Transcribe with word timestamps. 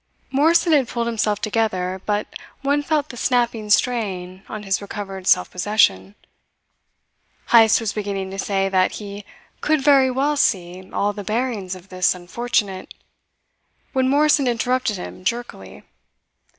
Morrison 0.31 0.73
had 0.73 0.87
pulled 0.87 1.05
himself 1.05 1.39
together, 1.41 2.01
but 2.07 2.25
one 2.63 2.81
felt 2.81 3.09
the 3.09 3.17
snapping 3.17 3.69
strain 3.69 4.41
on 4.49 4.63
his 4.63 4.81
recovered 4.81 5.27
self 5.27 5.51
possession. 5.51 6.15
Heyst 7.49 7.79
was 7.79 7.93
beginning 7.93 8.31
to 8.31 8.39
say 8.39 8.67
that 8.67 8.93
he 8.93 9.23
"could 9.61 9.83
very 9.83 10.09
well 10.09 10.35
see 10.37 10.89
all 10.91 11.13
the 11.13 11.23
bearings 11.23 11.75
of 11.75 11.89
this 11.89 12.15
unfortunate" 12.15 12.91
when 13.93 14.09
Morrison 14.09 14.47
interrupted 14.47 14.97
him 14.97 15.23
jerkily. 15.23 15.83